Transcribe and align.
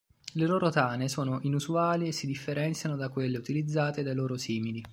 Le 0.33 0.47
loro 0.47 0.71
tane 0.71 1.07
sono 1.09 1.37
inusuali 1.43 2.07
e 2.07 2.11
si 2.11 2.25
differenziano 2.25 2.95
da 2.95 3.09
quelle 3.09 3.37
utilizzate 3.37 4.01
dai 4.01 4.15
loro 4.15 4.35
simili. 4.35 4.81